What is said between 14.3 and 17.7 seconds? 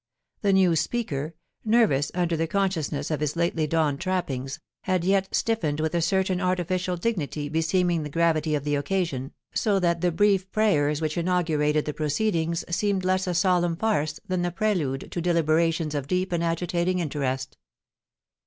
the prelude to deliberatioDS of deep and agitating interest.